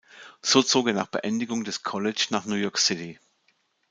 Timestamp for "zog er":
0.63-0.93